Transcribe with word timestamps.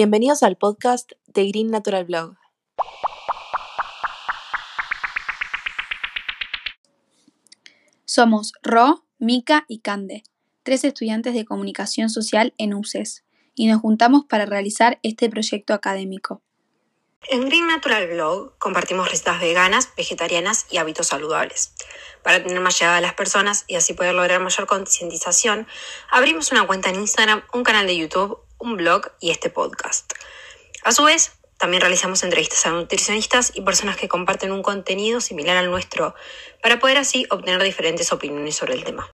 Bienvenidos 0.00 0.44
al 0.44 0.56
podcast 0.56 1.10
de 1.26 1.48
Green 1.48 1.72
Natural 1.72 2.04
Blog. 2.04 2.36
Somos 8.04 8.52
Ro, 8.62 9.04
Mika 9.18 9.64
y 9.66 9.80
Cande, 9.80 10.22
tres 10.62 10.84
estudiantes 10.84 11.34
de 11.34 11.44
comunicación 11.44 12.10
social 12.10 12.54
en 12.58 12.74
UCES, 12.74 13.24
y 13.56 13.66
nos 13.66 13.80
juntamos 13.80 14.24
para 14.28 14.46
realizar 14.46 15.00
este 15.02 15.28
proyecto 15.28 15.74
académico. 15.74 16.42
En 17.28 17.46
Green 17.46 17.66
Natural 17.66 18.06
Blog 18.06 18.56
compartimos 18.58 19.10
recetas 19.10 19.40
veganas, 19.40 19.92
vegetarianas 19.96 20.66
y 20.70 20.76
hábitos 20.76 21.08
saludables. 21.08 21.74
Para 22.22 22.40
tener 22.40 22.60
más 22.60 22.78
llegada 22.78 22.98
a 22.98 23.00
las 23.00 23.14
personas 23.14 23.64
y 23.66 23.74
así 23.74 23.94
poder 23.94 24.14
lograr 24.14 24.40
mayor 24.40 24.68
concientización, 24.68 25.66
abrimos 26.08 26.52
una 26.52 26.64
cuenta 26.68 26.88
en 26.88 27.00
Instagram, 27.00 27.42
un 27.52 27.64
canal 27.64 27.88
de 27.88 27.96
YouTube, 27.96 28.38
un 28.58 28.76
blog 28.76 29.08
y 29.20 29.30
este 29.30 29.50
podcast. 29.50 30.12
A 30.84 30.92
su 30.92 31.04
vez, 31.04 31.32
también 31.58 31.80
realizamos 31.80 32.22
entrevistas 32.22 32.66
a 32.66 32.70
nutricionistas 32.70 33.52
y 33.54 33.62
personas 33.62 33.96
que 33.96 34.08
comparten 34.08 34.52
un 34.52 34.62
contenido 34.62 35.20
similar 35.20 35.56
al 35.56 35.70
nuestro 35.70 36.14
para 36.62 36.78
poder 36.78 36.98
así 36.98 37.26
obtener 37.30 37.62
diferentes 37.62 38.12
opiniones 38.12 38.56
sobre 38.56 38.74
el 38.74 38.84
tema. 38.84 39.10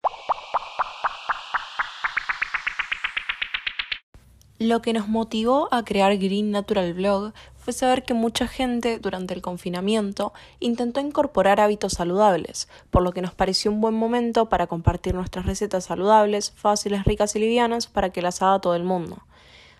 Lo 4.57 4.81
que 4.81 4.93
nos 4.93 5.09
motivó 5.09 5.67
a 5.73 5.83
crear 5.83 6.15
Green 6.17 6.51
Natural 6.51 6.93
Blog 6.93 7.33
fue 7.57 7.73
saber 7.73 8.03
que 8.03 8.13
mucha 8.13 8.47
gente 8.47 8.99
durante 8.99 9.33
el 9.33 9.41
confinamiento 9.41 10.33
intentó 10.59 11.01
incorporar 11.01 11.59
hábitos 11.59 11.93
saludables, 11.93 12.69
por 12.89 13.01
lo 13.01 13.11
que 13.11 13.21
nos 13.21 13.33
pareció 13.33 13.71
un 13.71 13.81
buen 13.81 13.95
momento 13.95 14.47
para 14.47 14.67
compartir 14.67 15.13
nuestras 15.15 15.45
recetas 15.45 15.85
saludables, 15.85 16.51
fáciles, 16.51 17.03
ricas 17.03 17.35
y 17.35 17.39
livianas 17.39 17.87
para 17.87 18.11
que 18.11 18.21
las 18.21 18.41
haga 18.41 18.61
todo 18.61 18.75
el 18.75 18.83
mundo. 18.83 19.25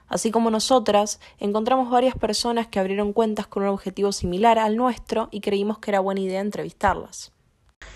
Así 0.07 0.31
como 0.31 0.51
nosotras, 0.51 1.19
encontramos 1.39 1.89
varias 1.89 2.15
personas 2.15 2.67
que 2.67 2.79
abrieron 2.79 3.13
cuentas 3.13 3.47
con 3.47 3.63
un 3.63 3.69
objetivo 3.69 4.11
similar 4.11 4.59
al 4.59 4.75
nuestro 4.75 5.29
y 5.31 5.41
creímos 5.41 5.79
que 5.79 5.91
era 5.91 5.99
buena 5.99 6.21
idea 6.21 6.41
entrevistarlas. 6.41 7.31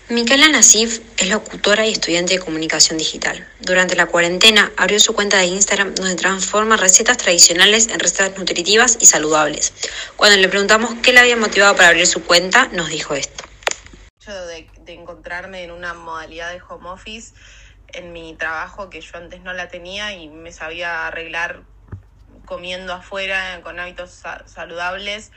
Micaela 0.08 0.48
Nasif 0.48 1.00
es 1.18 1.28
locutora 1.28 1.86
y 1.86 1.92
estudiante 1.92 2.34
de 2.34 2.40
comunicación 2.40 2.98
digital. 2.98 3.46
Durante 3.60 3.94
la 3.94 4.06
cuarentena 4.06 4.72
abrió 4.76 4.98
su 4.98 5.14
cuenta 5.14 5.38
de 5.38 5.46
Instagram 5.46 5.94
donde 5.94 6.16
transforma 6.16 6.76
recetas 6.76 7.16
tradicionales 7.16 7.86
en 7.88 8.00
recetas 8.00 8.36
nutritivas 8.36 8.98
y 9.00 9.06
saludables. 9.06 9.72
Cuando 10.16 10.36
le 10.36 10.48
preguntamos 10.48 10.94
qué 11.02 11.12
le 11.12 11.20
había 11.20 11.36
motivado 11.36 11.76
para 11.76 11.88
abrir 11.88 12.06
su 12.08 12.24
cuenta, 12.24 12.68
nos 12.72 12.88
dijo 12.88 13.14
esto. 13.14 13.44
De, 14.26 14.68
de 14.84 14.92
encontrarme 14.92 15.64
en 15.64 15.72
una 15.72 15.94
modalidad 15.94 16.52
de 16.52 16.60
home 16.68 16.90
office 16.90 17.32
en 17.88 18.12
mi 18.12 18.34
trabajo 18.34 18.90
que 18.90 19.00
yo 19.00 19.16
antes 19.16 19.42
no 19.42 19.52
la 19.52 19.68
tenía 19.68 20.12
y 20.14 20.28
me 20.28 20.52
sabía 20.52 21.06
arreglar 21.06 21.62
comiendo 22.50 22.92
afuera 22.92 23.60
con 23.62 23.78
hábitos 23.78 24.24
saludables, 24.46 25.30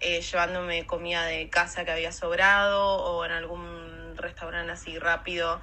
eh, 0.00 0.20
llevándome 0.20 0.84
comida 0.84 1.24
de 1.24 1.48
casa 1.48 1.84
que 1.84 1.92
había 1.92 2.10
sobrado 2.10 2.82
o 2.82 3.24
en 3.24 3.30
algún 3.30 4.16
restaurante 4.16 4.72
así 4.72 4.98
rápido 4.98 5.62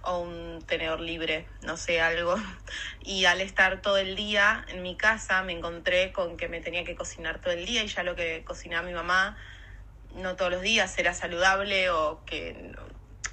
o 0.00 0.20
un 0.20 0.64
tenedor 0.66 1.00
libre, 1.00 1.46
no 1.60 1.76
sé, 1.76 2.00
algo. 2.00 2.36
Y 3.02 3.26
al 3.26 3.42
estar 3.42 3.82
todo 3.82 3.98
el 3.98 4.16
día 4.16 4.64
en 4.68 4.82
mi 4.82 4.96
casa 4.96 5.42
me 5.42 5.52
encontré 5.52 6.10
con 6.10 6.38
que 6.38 6.48
me 6.48 6.62
tenía 6.62 6.84
que 6.84 6.96
cocinar 6.96 7.42
todo 7.42 7.52
el 7.52 7.66
día 7.66 7.82
y 7.82 7.88
ya 7.88 8.02
lo 8.02 8.16
que 8.16 8.42
cocinaba 8.42 8.86
mi 8.86 8.94
mamá 8.94 9.36
no 10.14 10.36
todos 10.36 10.50
los 10.50 10.62
días 10.62 10.98
era 10.98 11.12
saludable 11.12 11.90
o 11.90 12.24
que 12.24 12.72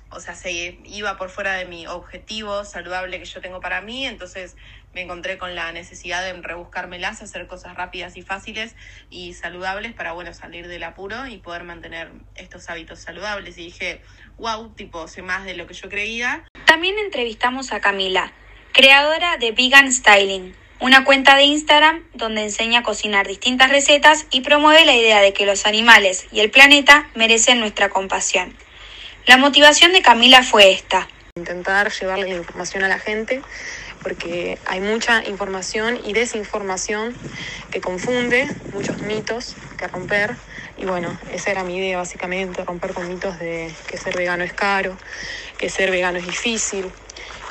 o 0.09 0.19
sea, 0.19 0.36
se 0.36 0.80
iba 0.86 1.17
por 1.17 1.30
fuera 1.30 1.53
de 1.53 1.66
mi 1.66 1.86
objetivo 1.88 2.63
saludable 2.63 3.19
que 3.19 3.25
yo 3.25 3.41
tengo 3.41 3.59
para 3.59 3.81
mí, 3.81 4.05
entonces 4.05 4.55
me 4.94 5.02
encontré 5.02 5.38
con 5.38 5.53
la 5.53 5.72
necesidad 5.72 6.23
de 6.23 6.33
rebuscármelas, 6.41 7.22
hacer 7.22 7.45
cosas 7.47 7.75
rápidas 7.75 8.17
y 8.17 8.22
fáciles 8.22 8.75
y 9.09 9.33
saludables 9.33 9.94
para, 9.94 10.13
bueno, 10.13 10.34
salir 10.34 10.68
del 10.68 10.84
apuro 10.84 11.28
y 11.28 11.38
poder 11.38 11.63
mantener 11.63 12.09
estos 12.35 12.69
hábitos 12.69 13.00
saludables. 13.00 13.57
Y 13.57 13.66
dije, 13.66 14.01
wow, 14.38 14.73
tipo, 14.73 15.07
sé 15.07 15.22
más 15.22 15.45
de 15.45 15.56
lo 15.56 15.68
que 15.68 15.73
yo 15.73 15.90
creía. 15.90 16.45
También 16.66 16.97
entrevistamos 16.97 17.74
a 17.74 17.79
Camila, 17.79 18.31
creadora 18.74 19.38
de 19.38 19.51
Vegan 19.51 19.91
Styling, 19.91 20.56
una 20.79 21.03
cuenta 21.03 21.35
de 21.35 21.44
Instagram 21.44 22.03
donde 22.13 22.44
enseña 22.44 22.79
a 22.79 22.84
cocinar 22.84 23.28
distintas 23.28 23.69
recetas 23.69 24.25
y 24.31 24.41
promueve 24.41 24.85
la 24.85 24.95
idea 24.95 25.22
de 25.22 25.34
que 25.34 25.45
los 25.45 25.66
animales 25.66 26.28
y 26.31 26.39
el 26.39 26.50
planeta 26.50 27.09
merecen 27.13 27.59
nuestra 27.59 27.89
compasión. 27.89 28.56
La 29.27 29.35
motivación 29.35 29.91
de 29.91 30.01
Camila 30.01 30.41
fue 30.41 30.71
esta. 30.71 31.05
Intentar 31.35 31.91
llevarle 31.91 32.29
la 32.29 32.35
información 32.35 32.85
a 32.85 32.88
la 32.88 32.97
gente 32.97 33.41
porque 34.01 34.57
hay 34.65 34.79
mucha 34.79 35.21
información 35.25 35.99
y 36.05 36.13
desinformación 36.13 37.13
que 37.69 37.81
confunde, 37.81 38.47
muchos 38.71 39.01
mitos 39.01 39.57
que 39.77 39.85
romper. 39.89 40.38
Y 40.77 40.85
bueno, 40.85 41.19
esa 41.29 41.51
era 41.51 41.65
mi 41.65 41.75
idea 41.75 41.97
básicamente, 41.97 42.63
romper 42.63 42.93
con 42.93 43.09
mitos 43.09 43.38
de 43.38 43.69
que 43.88 43.97
ser 43.97 44.15
vegano 44.15 44.45
es 44.45 44.53
caro, 44.53 44.97
que 45.57 45.69
ser 45.69 45.91
vegano 45.91 46.19
es 46.19 46.25
difícil, 46.25 46.89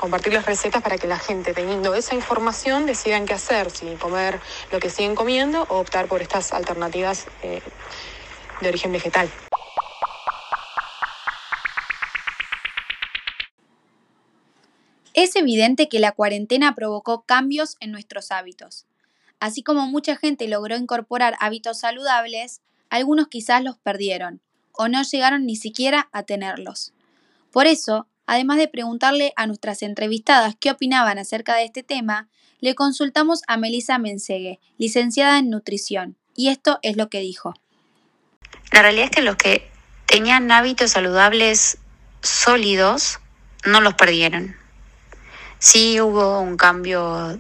compartir 0.01 0.33
las 0.33 0.47
recetas 0.47 0.81
para 0.81 0.97
que 0.97 1.07
la 1.07 1.19
gente, 1.19 1.53
teniendo 1.53 1.95
esa 1.95 2.15
información, 2.15 2.87
decidan 2.87 3.27
qué 3.27 3.35
hacer, 3.35 3.71
si 3.71 3.85
comer 3.97 4.41
lo 4.73 4.81
que 4.81 4.89
siguen 4.89 5.15
comiendo 5.15 5.67
o 5.69 5.79
optar 5.81 6.07
por 6.07 6.23
estas 6.23 6.55
alternativas 6.55 7.27
eh, 7.43 7.61
de 8.63 8.69
origen 8.69 8.93
vegetal. 8.93 9.29
Es 15.37 15.43
evidente 15.43 15.91
que 15.91 16.01
la 16.01 16.13
cuarentena 16.13 16.75
provocó 16.75 17.27
cambios 17.27 17.77
en 17.81 17.93
nuestros 17.93 18.31
hábitos. 18.31 18.87
Así 19.39 19.63
como 19.63 19.87
mucha 19.87 20.17
gente 20.17 20.49
logró 20.49 20.79
incorporar 20.79 21.37
hábitos 21.41 21.81
saludables, 21.81 22.63
algunos 22.89 23.29
quizás 23.29 23.63
los 23.63 23.77
perdieron 23.77 24.41
o 24.73 24.89
no 24.89 25.03
llegaron 25.03 25.45
ni 25.45 25.55
siquiera 25.55 26.09
a 26.11 26.23
tenerlos. 26.23 26.95
Por 27.53 27.67
eso, 27.67 28.07
además 28.25 28.57
de 28.57 28.69
preguntarle 28.69 29.35
a 29.37 29.47
nuestras 29.47 29.83
entrevistadas 29.83 30.57
qué 30.59 30.71
opinaban 30.71 31.19
acerca 31.19 31.55
de 31.55 31.65
este 31.65 31.83
tema, 31.83 32.31
le 32.61 32.75
consultamos 32.75 33.43
a 33.47 33.59
Melissa 33.59 33.99
Mensegue, 33.99 34.59
licenciada 34.79 35.39
en 35.39 35.51
nutrición, 35.51 36.17
y 36.35 36.49
esto 36.49 36.79
es 36.81 36.97
lo 36.97 37.11
que 37.11 37.21
dijo. 37.21 37.53
La 38.73 38.81
realidad 38.81 39.05
es 39.05 39.11
que 39.11 39.21
los 39.23 39.37
que 39.37 39.69
tenían 40.07 40.51
hábitos 40.51 40.93
saludables 40.93 41.77
sólidos 42.23 43.19
no 43.67 43.83
los 43.83 43.93
perdieron 43.93 44.57
Sí 45.59 46.01
hubo 46.01 46.41
un 46.41 46.57
cambio 46.57 47.33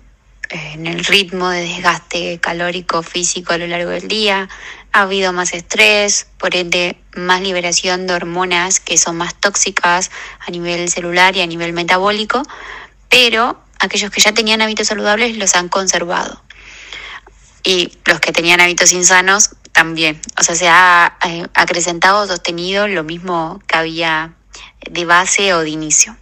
eh, 0.48 0.70
en 0.74 0.86
el 0.86 1.04
ritmo 1.04 1.50
de 1.50 1.62
desgaste 1.62 2.38
calórico 2.40 3.02
físico 3.02 3.52
a 3.52 3.58
lo 3.58 3.66
largo 3.66 3.90
del 3.90 4.08
día, 4.08 4.48
ha 4.92 5.02
habido 5.02 5.32
más 5.32 5.52
estrés, 5.52 6.26
por 6.38 6.56
ende 6.56 6.96
más 7.14 7.42
liberación 7.42 8.06
de 8.06 8.14
hormonas 8.14 8.80
que 8.80 8.96
son 8.96 9.16
más 9.16 9.34
tóxicas 9.34 10.10
a 10.40 10.50
nivel 10.50 10.88
celular 10.88 11.36
y 11.36 11.42
a 11.42 11.46
nivel 11.46 11.72
metabólico, 11.72 12.42
pero 13.10 13.60
aquellos 13.78 14.10
que 14.10 14.20
ya 14.20 14.32
tenían 14.32 14.62
hábitos 14.62 14.86
saludables 14.86 15.36
los 15.36 15.54
han 15.54 15.68
conservado. 15.68 16.42
Y 17.62 17.92
los 18.06 18.20
que 18.20 18.32
tenían 18.32 18.60
hábitos 18.60 18.92
insanos 18.92 19.50
también. 19.72 20.20
O 20.40 20.44
sea, 20.44 20.54
se 20.54 20.68
ha 20.68 21.18
eh, 21.26 21.46
acrecentado, 21.52 22.26
sostenido 22.26 22.86
lo 22.86 23.02
mismo 23.04 23.60
que 23.66 23.76
había 23.76 24.34
de 24.88 25.04
base 25.04 25.52
o 25.52 25.60
de 25.60 25.70
inicio. 25.70 26.16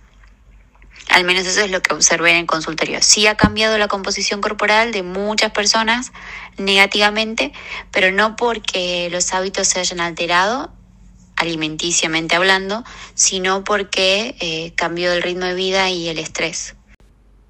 Al 1.15 1.23
menos 1.23 1.47
eso 1.47 1.61
es 1.61 1.71
lo 1.71 1.81
que 1.81 1.95
observé 1.95 2.33
en 2.33 2.39
el 2.39 2.47
consultorio. 2.47 2.99
Sí 3.01 3.29
ha 3.29 3.37
cambiado 3.37 3.79
la 3.79 3.87
composición 3.87 4.41
corporal 4.41 4.91
de 4.91 5.05
muchas 5.05 5.53
personas 5.53 6.11
negativamente, 6.59 7.53
pero 7.93 8.11
no 8.11 8.35
porque 8.35 9.09
los 9.13 9.33
hábitos 9.33 9.69
se 9.69 9.79
hayan 9.79 10.01
alterado, 10.01 10.73
alimenticiamente 11.37 12.35
hablando, 12.35 12.83
sino 13.15 13.63
porque 13.63 14.35
eh, 14.41 14.73
cambió 14.75 15.13
el 15.13 15.23
ritmo 15.23 15.45
de 15.45 15.55
vida 15.55 15.89
y 15.89 16.09
el 16.09 16.19
estrés. 16.19 16.75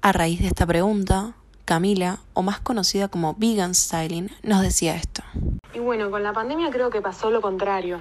A 0.03 0.11
raíz 0.11 0.41
de 0.41 0.47
esta 0.47 0.67
pregunta, 0.67 1.33
Camila, 1.65 2.19
o 2.35 2.43
más 2.43 2.59
conocida 2.59 3.07
como 3.07 3.33
Vegan 3.33 3.73
Styling, 3.73 4.29
nos 4.43 4.61
decía 4.61 4.95
esto. 4.95 5.23
Y 5.73 5.79
bueno, 5.79 6.11
con 6.11 6.21
la 6.21 6.33
pandemia 6.33 6.69
creo 6.69 6.91
que 6.91 7.01
pasó 7.01 7.31
lo 7.31 7.41
contrario. 7.41 7.99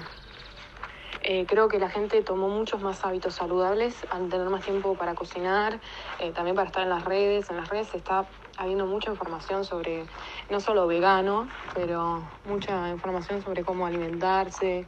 Eh, 1.26 1.46
creo 1.48 1.68
que 1.68 1.78
la 1.78 1.88
gente 1.88 2.20
tomó 2.20 2.50
muchos 2.50 2.82
más 2.82 3.02
hábitos 3.02 3.34
saludables 3.34 3.96
al 4.10 4.28
tener 4.28 4.46
más 4.50 4.62
tiempo 4.62 4.94
para 4.94 5.14
cocinar, 5.14 5.80
eh, 6.18 6.32
también 6.32 6.54
para 6.54 6.68
estar 6.68 6.82
en 6.82 6.90
las 6.90 7.02
redes. 7.04 7.48
En 7.48 7.56
las 7.56 7.70
redes 7.70 7.94
está 7.94 8.26
habiendo 8.58 8.84
mucha 8.84 9.10
información 9.10 9.64
sobre, 9.64 10.04
no 10.50 10.60
solo 10.60 10.86
vegano, 10.86 11.48
pero 11.74 12.22
mucha 12.46 12.90
información 12.90 13.42
sobre 13.42 13.64
cómo 13.64 13.86
alimentarse. 13.86 14.86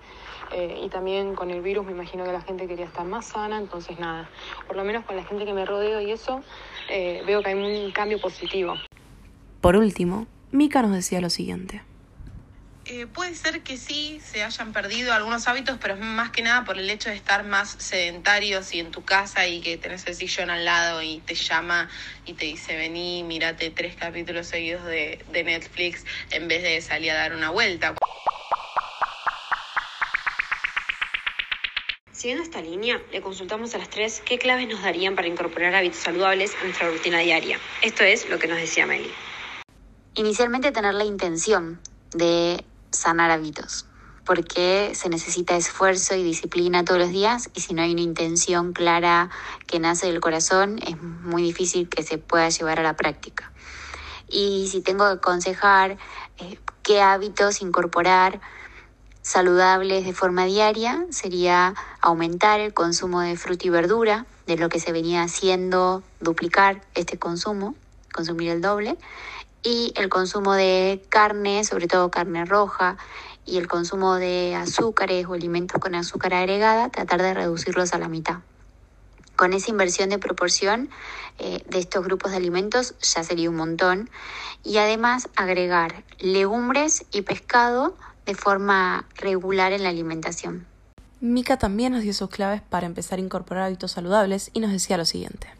Eh, 0.52 0.82
y 0.84 0.90
también 0.90 1.34
con 1.34 1.50
el 1.50 1.62
virus 1.62 1.86
me 1.86 1.92
imagino 1.92 2.24
que 2.24 2.32
la 2.32 2.42
gente 2.42 2.68
quería 2.68 2.84
estar 2.84 3.06
más 3.06 3.24
sana, 3.24 3.58
entonces 3.58 3.98
nada, 3.98 4.28
por 4.66 4.76
lo 4.76 4.84
menos 4.84 5.06
con 5.06 5.16
la 5.16 5.24
gente 5.24 5.46
que 5.46 5.54
me 5.54 5.64
rodeo 5.64 6.02
y 6.02 6.12
eso, 6.12 6.42
veo 6.88 7.42
que 7.42 7.48
hay 7.48 7.54
un 7.54 7.90
cambio 7.92 8.20
positivo. 8.20 8.74
Por 9.62 9.74
último, 9.76 10.26
Mika 10.52 10.82
nos 10.82 10.92
decía 10.92 11.20
lo 11.20 11.30
siguiente. 11.30 11.82
Eh, 12.88 13.08
puede 13.08 13.34
ser 13.34 13.62
que 13.62 13.78
sí 13.78 14.20
se 14.24 14.44
hayan 14.44 14.72
perdido 14.72 15.12
algunos 15.12 15.48
hábitos, 15.48 15.76
pero 15.82 15.94
es 15.94 16.00
más 16.00 16.30
que 16.30 16.42
nada 16.42 16.64
por 16.64 16.78
el 16.78 16.88
hecho 16.88 17.10
de 17.10 17.16
estar 17.16 17.42
más 17.44 17.70
sedentarios 17.78 18.72
y 18.74 18.78
en 18.78 18.92
tu 18.92 19.04
casa 19.04 19.48
y 19.48 19.60
que 19.60 19.76
tenés 19.76 20.06
el 20.06 20.14
sillón 20.14 20.50
al 20.50 20.64
lado 20.64 21.02
y 21.02 21.18
te 21.18 21.34
llama 21.34 21.88
y 22.26 22.34
te 22.34 22.44
dice 22.44 22.76
vení, 22.76 23.24
mírate 23.24 23.70
tres 23.70 23.96
capítulos 23.96 24.46
seguidos 24.46 24.84
de, 24.84 25.24
de 25.32 25.42
Netflix 25.42 26.04
en 26.30 26.46
vez 26.46 26.62
de 26.62 26.80
salir 26.80 27.10
a 27.10 27.14
dar 27.14 27.34
una 27.34 27.50
vuelta. 27.50 27.92
Siguiendo 32.12 32.44
esta 32.44 32.60
línea, 32.60 33.02
le 33.10 33.20
consultamos 33.20 33.74
a 33.74 33.78
las 33.78 33.90
tres 33.90 34.22
qué 34.24 34.38
claves 34.38 34.68
nos 34.68 34.82
darían 34.82 35.16
para 35.16 35.26
incorporar 35.26 35.74
hábitos 35.74 35.98
saludables 35.98 36.54
a 36.60 36.62
nuestra 36.62 36.88
rutina 36.88 37.18
diaria. 37.18 37.58
Esto 37.82 38.04
es 38.04 38.28
lo 38.30 38.38
que 38.38 38.46
nos 38.46 38.58
decía 38.58 38.86
Meli. 38.86 39.10
Inicialmente 40.14 40.70
tener 40.70 40.94
la 40.94 41.04
intención 41.04 41.80
de 42.14 42.64
sanar 42.96 43.30
hábitos, 43.30 43.86
porque 44.24 44.92
se 44.94 45.08
necesita 45.08 45.56
esfuerzo 45.56 46.14
y 46.14 46.22
disciplina 46.22 46.84
todos 46.84 47.00
los 47.00 47.10
días 47.10 47.50
y 47.54 47.60
si 47.60 47.74
no 47.74 47.82
hay 47.82 47.92
una 47.92 48.02
intención 48.02 48.72
clara 48.72 49.30
que 49.66 49.78
nace 49.78 50.06
del 50.06 50.20
corazón 50.20 50.78
es 50.86 51.00
muy 51.00 51.42
difícil 51.42 51.88
que 51.88 52.02
se 52.02 52.18
pueda 52.18 52.48
llevar 52.48 52.80
a 52.80 52.82
la 52.82 52.96
práctica. 52.96 53.52
Y 54.28 54.68
si 54.70 54.80
tengo 54.80 55.06
que 55.06 55.12
aconsejar 55.12 55.98
eh, 56.38 56.58
qué 56.82 57.00
hábitos 57.00 57.62
incorporar 57.62 58.40
saludables 59.22 60.04
de 60.04 60.12
forma 60.12 60.44
diaria, 60.44 61.04
sería 61.10 61.74
aumentar 62.00 62.60
el 62.60 62.72
consumo 62.74 63.20
de 63.20 63.36
fruta 63.36 63.66
y 63.66 63.70
verdura, 63.70 64.26
de 64.46 64.56
lo 64.56 64.68
que 64.68 64.78
se 64.78 64.92
venía 64.92 65.22
haciendo, 65.22 66.04
duplicar 66.20 66.82
este 66.94 67.18
consumo, 67.18 67.74
consumir 68.12 68.50
el 68.50 68.60
doble, 68.60 68.96
y 69.66 69.92
el 69.96 70.08
consumo 70.08 70.54
de 70.54 71.02
carne, 71.08 71.64
sobre 71.64 71.88
todo 71.88 72.08
carne 72.08 72.44
roja, 72.44 72.98
y 73.44 73.58
el 73.58 73.66
consumo 73.66 74.14
de 74.14 74.54
azúcares 74.54 75.26
o 75.26 75.34
alimentos 75.34 75.80
con 75.80 75.96
azúcar 75.96 76.34
agregada, 76.34 76.88
tratar 76.88 77.20
de 77.20 77.34
reducirlos 77.34 77.92
a 77.92 77.98
la 77.98 78.08
mitad. 78.08 78.36
Con 79.34 79.52
esa 79.52 79.72
inversión 79.72 80.08
de 80.08 80.18
proporción 80.18 80.88
eh, 81.40 81.64
de 81.68 81.80
estos 81.80 82.04
grupos 82.04 82.30
de 82.30 82.36
alimentos 82.36 82.94
ya 83.00 83.24
sería 83.24 83.50
un 83.50 83.56
montón. 83.56 84.08
Y 84.62 84.78
además 84.78 85.28
agregar 85.34 86.04
legumbres 86.20 87.04
y 87.10 87.22
pescado 87.22 87.96
de 88.24 88.36
forma 88.36 89.04
regular 89.16 89.72
en 89.72 89.82
la 89.82 89.88
alimentación. 89.88 90.64
Mika 91.20 91.58
también 91.58 91.92
nos 91.92 92.02
dio 92.02 92.14
sus 92.14 92.30
claves 92.30 92.62
para 92.62 92.86
empezar 92.86 93.18
a 93.18 93.22
incorporar 93.22 93.64
hábitos 93.64 93.92
saludables 93.92 94.50
y 94.52 94.60
nos 94.60 94.70
decía 94.70 94.96
lo 94.96 95.04
siguiente. 95.04 95.55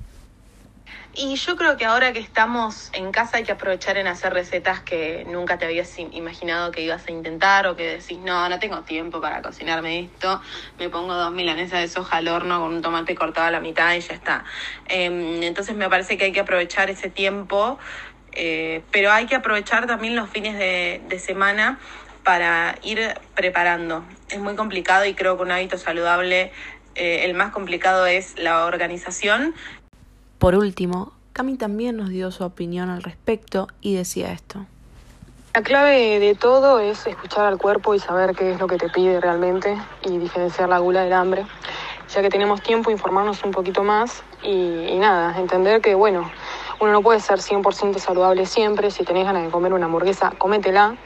Y 1.18 1.34
yo 1.36 1.56
creo 1.56 1.78
que 1.78 1.86
ahora 1.86 2.12
que 2.12 2.18
estamos 2.18 2.90
en 2.92 3.10
casa 3.10 3.38
hay 3.38 3.44
que 3.44 3.52
aprovechar 3.52 3.96
en 3.96 4.06
hacer 4.06 4.34
recetas 4.34 4.80
que 4.80 5.24
nunca 5.26 5.56
te 5.56 5.64
habías 5.64 5.98
imaginado 5.98 6.70
que 6.70 6.82
ibas 6.82 7.08
a 7.08 7.10
intentar 7.10 7.66
o 7.66 7.74
que 7.74 7.96
decís, 7.96 8.18
no, 8.18 8.46
no 8.50 8.58
tengo 8.58 8.82
tiempo 8.82 9.18
para 9.18 9.40
cocinarme 9.40 10.00
esto, 10.00 10.42
me 10.78 10.90
pongo 10.90 11.14
dos 11.14 11.32
milanesas 11.32 11.80
de 11.80 11.88
soja 11.88 12.18
al 12.18 12.28
horno 12.28 12.60
con 12.60 12.74
un 12.74 12.82
tomate 12.82 13.14
cortado 13.14 13.46
a 13.46 13.50
la 13.50 13.60
mitad 13.60 13.94
y 13.94 14.00
ya 14.00 14.12
está. 14.12 14.44
Em, 14.88 15.42
entonces 15.42 15.74
me 15.74 15.88
parece 15.88 16.18
que 16.18 16.24
hay 16.24 16.32
que 16.32 16.40
aprovechar 16.40 16.90
ese 16.90 17.08
tiempo, 17.08 17.78
eh, 18.32 18.82
pero 18.90 19.10
hay 19.10 19.24
que 19.24 19.36
aprovechar 19.36 19.86
también 19.86 20.16
los 20.16 20.28
fines 20.28 20.58
de, 20.58 21.18
semana 21.18 21.78
para 22.24 22.74
ir 22.82 23.14
preparando. 23.34 24.04
Es 24.28 24.38
muy 24.38 24.54
complicado 24.54 25.06
y 25.06 25.14
creo 25.14 25.38
que 25.38 25.44
un 25.44 25.50
hábito 25.50 25.78
saludable, 25.78 26.52
eh, 26.94 27.24
el 27.24 27.32
más 27.32 27.52
complicado 27.52 28.04
es 28.04 28.38
la 28.38 28.66
organización 28.66 29.54
por 30.38 30.54
último, 30.54 31.12
Cami 31.32 31.56
también 31.56 31.96
nos 31.96 32.08
dio 32.08 32.30
su 32.30 32.44
opinión 32.44 32.88
al 32.88 33.02
respecto 33.02 33.68
y 33.80 33.94
decía 33.94 34.32
esto. 34.32 34.66
La 35.56 35.62
clave 35.62 36.18
de 36.18 36.34
todo 36.34 36.80
es 36.80 37.06
escuchar 37.06 37.46
al 37.46 37.56
cuerpo 37.56 37.94
y 37.94 37.98
saber 37.98 38.36
qué 38.36 38.52
es 38.52 38.60
lo 38.60 38.66
que 38.66 38.76
te 38.76 38.90
pide 38.90 39.20
realmente 39.20 39.76
y 40.02 40.18
diferenciar 40.18 40.68
la 40.68 40.78
gula 40.78 41.02
del 41.02 41.14
hambre. 41.14 41.46
Ya 42.14 42.20
que 42.20 42.28
tenemos 42.28 42.60
tiempo, 42.60 42.90
informarnos 42.90 43.42
un 43.42 43.52
poquito 43.52 43.82
más 43.82 44.22
y, 44.42 44.96
nada, 44.98 45.38
entender 45.38 45.80
que, 45.80 45.94
bueno, 45.94 46.30
uno 46.78 46.92
no 46.92 47.00
puede 47.00 47.20
ser 47.20 47.38
100% 47.38 47.98
saludable 47.98 48.44
siempre. 48.44 48.90
Si 48.90 49.02
tenés 49.04 49.24
ganas 49.24 49.44
de 49.44 49.50
comer 49.50 49.72
una 49.72 49.86
hamburguesa, 49.86 50.30
cométela. 50.36 50.96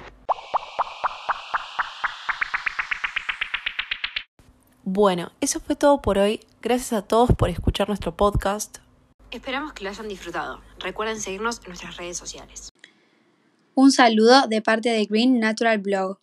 Bueno, 4.83 5.31
eso 5.41 5.61
fue 5.61 5.77
todo 5.77 6.03
por 6.03 6.19
hoy. 6.19 6.41
Gracias 6.61 6.93
a 6.93 7.03
todos 7.03 7.31
por 7.33 7.51
escuchar 7.51 7.87
nuestro 7.87 8.17
podcast. 8.17 8.79
Esperamos 9.31 9.73
que 9.73 9.85
lo 9.85 9.91
hayan 9.91 10.09
disfrutado. 10.09 10.61
Recuerden 10.81 11.21
seguirnos 11.21 11.61
en 11.61 11.69
nuestras 11.69 11.97
redes 11.97 12.17
sociales. 12.17 12.71
Un 13.75 13.93
saludo 13.93 14.49
de 14.49 14.61
parte 14.61 14.89
de 14.91 15.05
Green 15.05 15.39
Natural 15.39 15.79
Blog. 15.79 16.19